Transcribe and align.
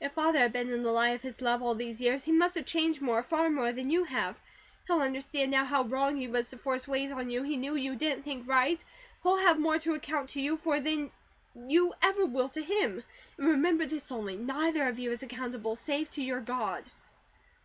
If 0.00 0.10
Father 0.10 0.40
has 0.40 0.50
been 0.50 0.70
in 0.72 0.82
the 0.82 0.90
light 0.90 1.14
of 1.14 1.22
His 1.22 1.40
love 1.40 1.62
all 1.62 1.76
these 1.76 2.00
years, 2.00 2.24
he 2.24 2.32
must 2.32 2.56
have 2.56 2.66
changed 2.66 3.00
more, 3.00 3.22
far 3.22 3.48
more 3.48 3.70
than 3.70 3.90
you 3.90 4.02
have. 4.02 4.34
He'll 4.88 5.00
understand 5.00 5.52
now 5.52 5.64
how 5.64 5.84
wrong 5.84 6.16
he 6.16 6.26
was 6.26 6.50
to 6.50 6.58
force 6.58 6.88
ways 6.88 7.12
on 7.12 7.30
you 7.30 7.44
he 7.44 7.56
knew 7.56 7.76
you 7.76 7.94
didn't 7.94 8.24
think 8.24 8.48
right; 8.48 8.84
he'll 9.22 9.36
have 9.38 9.60
more 9.60 9.78
to 9.78 9.94
account 9.94 10.30
to 10.30 10.40
you 10.40 10.56
for 10.56 10.80
than 10.80 11.12
you 11.54 11.94
ever 12.02 12.26
will 12.26 12.48
to 12.48 12.60
him; 12.60 13.04
and 13.38 13.46
remember 13.46 13.86
this 13.86 14.10
only, 14.10 14.34
neither 14.36 14.88
of 14.88 14.98
you 14.98 15.12
is 15.12 15.22
accountable, 15.22 15.76
save 15.76 16.10
to 16.10 16.24
your 16.24 16.40
God." 16.40 16.82